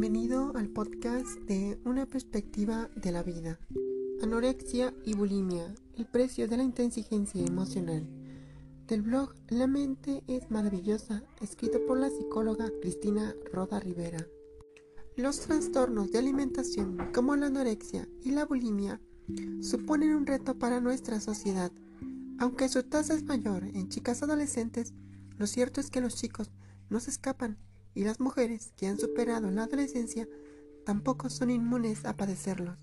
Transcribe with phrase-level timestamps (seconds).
[0.00, 3.60] Bienvenido al podcast de Una perspectiva de la vida.
[4.22, 8.08] Anorexia y bulimia, el precio de la inteligencia emocional.
[8.86, 14.26] Del blog La mente es maravillosa, escrito por la psicóloga Cristina Roda Rivera.
[15.16, 19.02] Los trastornos de alimentación como la anorexia y la bulimia
[19.60, 21.72] suponen un reto para nuestra sociedad.
[22.38, 24.94] Aunque su tasa es mayor en chicas adolescentes,
[25.36, 26.50] lo cierto es que los chicos
[26.88, 27.58] no se escapan
[27.94, 30.28] y las mujeres que han superado la adolescencia
[30.84, 32.78] tampoco son inmunes a padecerlos.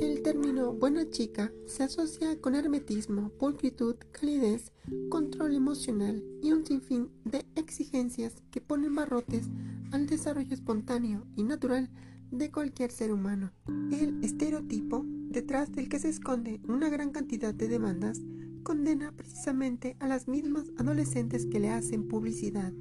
[0.00, 4.72] El término buena chica se asocia con hermetismo, pulcritud, calidez,
[5.08, 9.46] control emocional y un sinfín de exigencias que ponen barrotes
[9.92, 11.90] al desarrollo espontáneo y natural
[12.32, 13.52] de cualquier ser humano.
[13.92, 18.20] El estereotipo, detrás del que se esconde una gran cantidad de demandas,
[18.64, 22.72] condena precisamente a las mismas adolescentes que le hacen publicidad.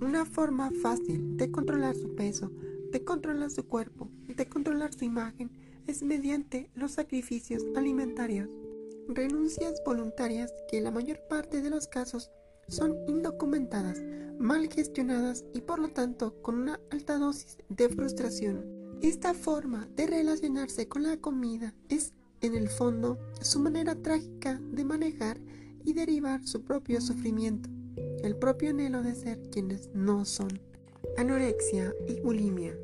[0.00, 2.52] Una forma fácil de controlar su peso,
[2.92, 5.50] de controlar su cuerpo, de controlar su imagen,
[5.86, 8.50] es mediante los sacrificios alimentarios.
[9.08, 12.30] Renuncias voluntarias que en la mayor parte de los casos
[12.68, 14.02] son indocumentadas,
[14.38, 18.66] mal gestionadas y por lo tanto con una alta dosis de frustración.
[19.00, 24.84] Esta forma de relacionarse con la comida es, en el fondo, su manera trágica de
[24.84, 25.40] manejar
[25.84, 27.70] y derivar su propio sufrimiento
[28.26, 30.60] el propio anhelo de ser quienes no son.
[31.16, 32.76] Anorexia y bulimia.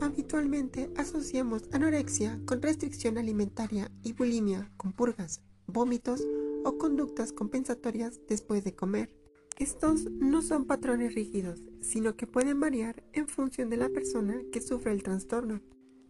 [0.00, 6.26] Habitualmente asociamos anorexia con restricción alimentaria y bulimia con purgas, vómitos
[6.64, 9.10] o conductas compensatorias después de comer.
[9.58, 14.60] Estos no son patrones rígidos, sino que pueden variar en función de la persona que
[14.60, 15.60] sufre el trastorno.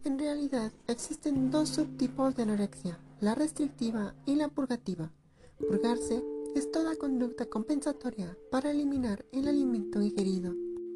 [0.03, 5.11] En realidad existen dos subtipos de anorexia, la restrictiva y la purgativa.
[5.59, 6.23] Purgarse
[6.57, 10.55] es toda conducta compensatoria para eliminar el alimento ingerido.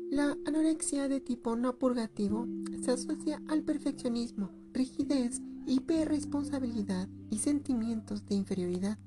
[0.09, 2.47] La anorexia de tipo no purgativo
[2.83, 8.97] se asocia al perfeccionismo, rigidez, hiperresponsabilidad y sentimientos de inferioridad.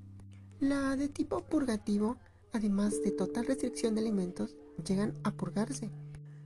[0.61, 2.19] La de tipo purgativo,
[2.53, 4.55] además de total restricción de alimentos,
[4.87, 5.91] llegan a purgarse.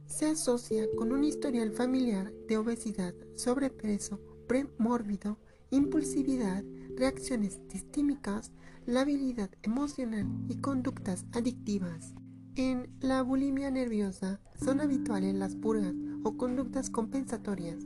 [0.06, 5.38] Se asocia con un historial familiar de obesidad, sobrepeso, premórbido,
[5.70, 6.64] impulsividad,
[6.98, 8.52] reacciones distímicas,
[8.84, 12.14] la habilidad emocional y conductas adictivas.
[12.56, 15.94] En la bulimia nerviosa son habituales las purgas
[16.24, 17.84] o conductas compensatorias.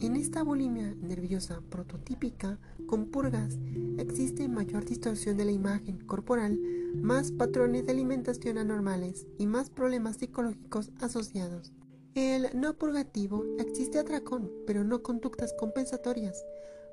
[0.00, 3.58] En esta bulimia nerviosa prototípica con purgas
[3.98, 6.58] existe mayor distorsión de la imagen corporal,
[6.94, 11.72] más patrones de alimentación anormales y más problemas psicológicos asociados.
[12.14, 16.44] El no purgativo existe atracón, pero no conductas compensatorias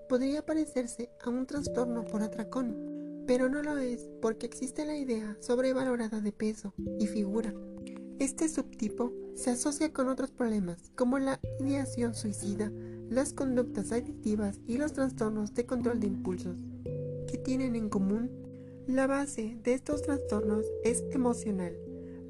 [0.08, 5.38] podría parecerse a un trastorno por atracón, pero no lo es porque existe la idea
[5.40, 7.54] sobrevalorada de peso y figura.
[8.20, 12.72] Este subtipo se asocia con otros problemas como la ideación suicida,
[13.10, 16.58] las conductas adictivas y los trastornos de control de impulsos.
[17.28, 18.32] ¿Qué tienen en común?
[18.88, 21.76] La base de estos trastornos es emocional.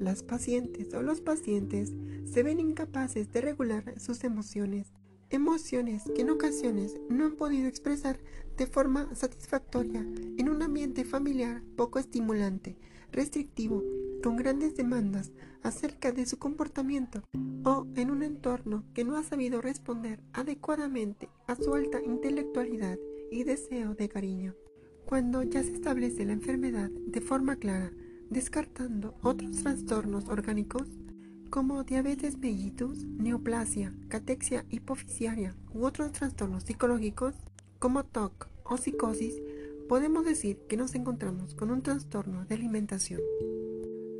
[0.00, 1.92] Las pacientes o los pacientes
[2.24, 4.92] se ven incapaces de regular sus emociones
[5.30, 8.20] Emociones que en ocasiones no han podido expresar
[8.56, 10.06] de forma satisfactoria
[10.38, 12.78] en un ambiente familiar poco estimulante,
[13.10, 13.82] restrictivo,
[14.22, 15.32] con grandes demandas
[15.62, 17.22] acerca de su comportamiento
[17.64, 22.96] o en un entorno que no ha sabido responder adecuadamente a su alta intelectualidad
[23.32, 24.54] y deseo de cariño.
[25.06, 27.92] Cuando ya se establece la enfermedad de forma clara,
[28.30, 30.86] descartando otros trastornos orgánicos,
[31.56, 37.34] como diabetes mellitus, neoplasia, catexia hipofisiaria u otros trastornos psicológicos
[37.78, 39.40] como TOC o psicosis,
[39.88, 43.22] podemos decir que nos encontramos con un trastorno de alimentación.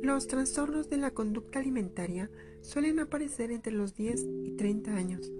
[0.01, 2.31] Los trastornos de la conducta alimentaria
[2.63, 5.31] suelen aparecer entre los 10 y 30 años.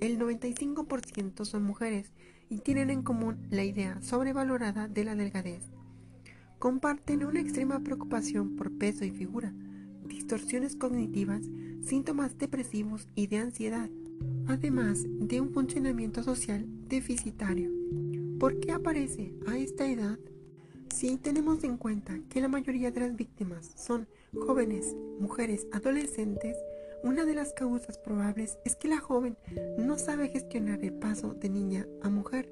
[0.00, 2.12] El 95% son mujeres
[2.50, 5.62] y tienen en común la idea sobrevalorada de la delgadez.
[6.58, 9.54] Comparten una extrema preocupación por peso y figura,
[10.16, 11.42] distorsiones cognitivas,
[11.82, 13.90] síntomas depresivos y de ansiedad,
[14.46, 17.70] además de un funcionamiento social deficitario.
[18.40, 20.18] ¿Por qué aparece a esta edad?
[20.94, 26.56] Si tenemos en cuenta que la mayoría de las víctimas son jóvenes, mujeres, adolescentes,
[27.04, 29.36] una de las causas probables es que la joven
[29.78, 32.50] no sabe gestionar el paso de niña a mujer.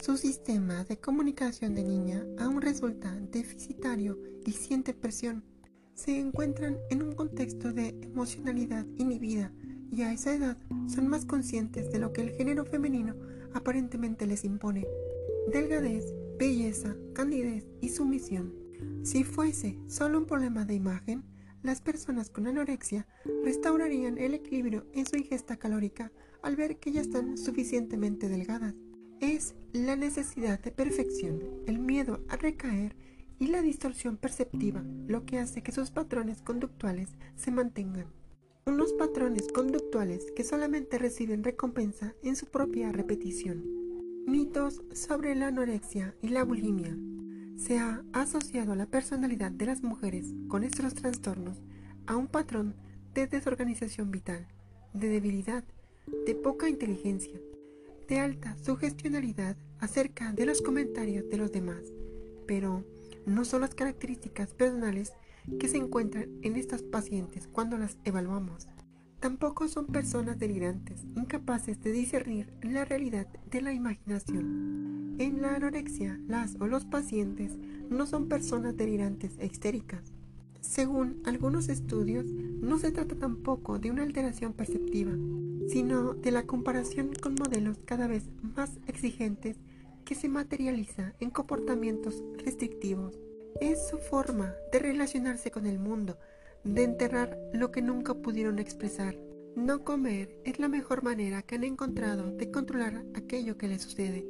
[0.00, 5.42] Su sistema de comunicación de niña aún resulta deficitario y siente presión
[5.96, 9.50] se encuentran en un contexto de emocionalidad inhibida
[9.90, 13.16] y a esa edad son más conscientes de lo que el género femenino
[13.54, 14.86] aparentemente les impone.
[15.50, 16.04] Delgadez,
[16.38, 18.52] belleza, candidez y sumisión.
[19.02, 21.24] Si fuese solo un problema de imagen,
[21.62, 23.06] las personas con anorexia
[23.42, 26.12] restaurarían el equilibrio en su ingesta calórica
[26.42, 28.74] al ver que ya están suficientemente delgadas.
[29.20, 32.94] Es la necesidad de perfección, el miedo a recaer
[33.38, 38.06] y la distorsión perceptiva lo que hace que sus patrones conductuales se mantengan.
[38.66, 43.64] Unos patrones conductuales que solamente reciben recompensa en su propia repetición.
[44.26, 46.96] Mitos sobre la anorexia y la bulimia.
[47.56, 51.62] Se ha asociado la personalidad de las mujeres con estos trastornos
[52.06, 52.74] a un patrón
[53.14, 54.46] de desorganización vital,
[54.92, 55.64] de debilidad,
[56.26, 57.40] de poca inteligencia,
[58.08, 61.82] de alta sugestionalidad acerca de los comentarios de los demás.
[62.46, 62.84] Pero
[63.26, 65.12] no son las características personales
[65.58, 68.68] que se encuentran en estas pacientes cuando las evaluamos.
[69.20, 75.16] Tampoco son personas delirantes, incapaces de discernir la realidad de la imaginación.
[75.18, 77.58] En la anorexia, las o los pacientes
[77.88, 80.12] no son personas delirantes e histéricas.
[80.60, 85.12] Según algunos estudios, no se trata tampoco de una alteración perceptiva,
[85.68, 89.58] sino de la comparación con modelos cada vez más exigentes
[90.06, 93.18] que se materializa en comportamientos restrictivos.
[93.60, 96.16] Es su forma de relacionarse con el mundo,
[96.64, 99.18] de enterrar lo que nunca pudieron expresar.
[99.56, 104.26] No comer es la mejor manera que han encontrado de controlar aquello que les sucede.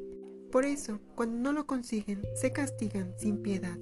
[0.51, 3.77] Por eso, cuando no lo consiguen, se castigan sin piedad.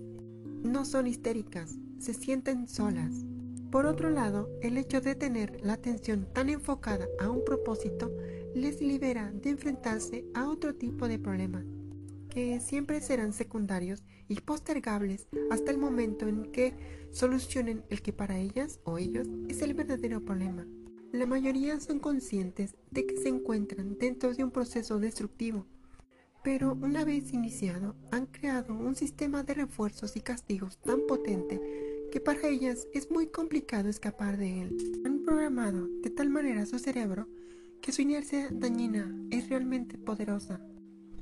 [0.62, 3.24] No son histéricas, se sienten solas.
[3.70, 8.10] Por otro lado, el hecho de tener la atención tan enfocada a un propósito
[8.54, 11.73] les libera de enfrentarse a otro tipo de problemas
[12.34, 16.74] que siempre serán secundarios y postergables hasta el momento en que
[17.12, 20.66] solucionen el que para ellas o ellos es el verdadero problema.
[21.12, 25.64] La mayoría son conscientes de que se encuentran dentro de un proceso destructivo,
[26.42, 31.60] pero una vez iniciado han creado un sistema de refuerzos y castigos tan potente
[32.10, 35.02] que para ellas es muy complicado escapar de él.
[35.06, 37.28] Han programado de tal manera su cerebro
[37.80, 40.60] que su inercia dañina es realmente poderosa.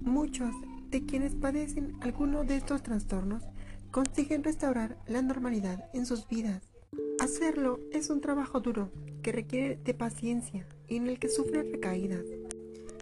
[0.01, 0.55] Muchos
[0.93, 3.43] de quienes padecen alguno de estos trastornos
[3.91, 6.63] consiguen restaurar la normalidad en sus vidas.
[7.19, 8.93] Hacerlo es un trabajo duro
[9.23, 12.25] que requiere de paciencia y en el que sufren recaídas.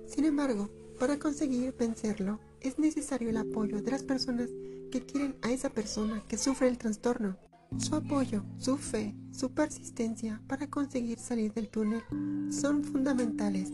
[0.06, 0.70] Sin embargo,
[1.00, 4.50] para conseguir vencerlo es necesario el apoyo de las personas
[4.92, 7.36] que quieren a esa persona que sufre el trastorno.
[7.78, 12.02] Su apoyo, su fe, su persistencia para conseguir salir del túnel
[12.50, 13.72] son fundamentales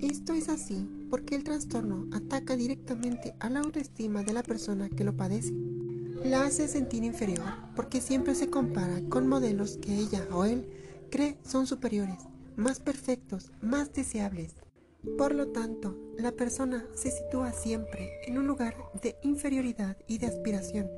[0.00, 5.04] esto es así porque el trastorno ataca directamente a la autoestima de la persona que
[5.04, 5.52] lo padece.
[6.24, 10.68] La hace sentir inferior porque siempre se compara con modelos que ella o él
[11.10, 12.18] cree son superiores,
[12.56, 14.54] más perfectos, más deseables.
[15.16, 20.26] Por lo tanto, la persona se sitúa siempre en un lugar de inferioridad y de
[20.26, 20.88] aspiración,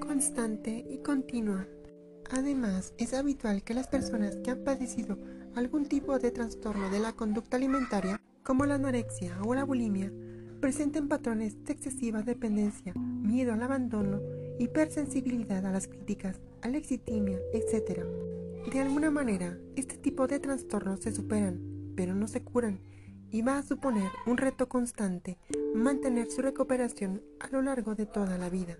[0.00, 1.66] constante y continua.
[2.30, 5.18] Además, es habitual que las personas que han padecido
[5.54, 10.12] algún tipo de trastorno de la conducta alimentaria como la anorexia o la bulimia,
[10.60, 14.20] presenten patrones de excesiva dependencia, miedo al abandono,
[14.58, 18.04] hipersensibilidad a las críticas, alexitimia, etc.
[18.72, 21.60] De alguna manera, este tipo de trastornos se superan,
[21.96, 22.80] pero no se curan,
[23.30, 25.38] y va a suponer un reto constante
[25.74, 28.78] mantener su recuperación a lo largo de toda la vida.